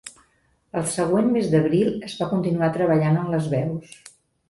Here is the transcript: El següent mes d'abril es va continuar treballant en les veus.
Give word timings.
El 0.81 0.87
següent 0.93 1.29
mes 1.35 1.51
d'abril 1.53 1.93
es 2.09 2.17
va 2.23 2.31
continuar 2.35 2.73
treballant 2.81 3.25
en 3.27 3.33
les 3.37 3.55
veus. 3.57 3.99